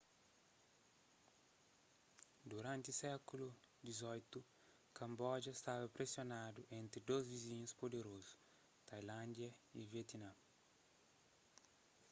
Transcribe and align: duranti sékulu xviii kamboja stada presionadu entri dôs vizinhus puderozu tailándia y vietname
duranti 2.49 2.91
sékulu 3.01 3.47
xviii 3.97 4.45
kamboja 4.97 5.51
stada 5.59 5.87
presionadu 5.95 6.61
entri 6.77 6.99
dôs 7.09 7.23
vizinhus 7.33 7.77
puderozu 7.81 8.33
tailándia 8.89 9.51
y 9.79 9.81
vietname 9.91 10.41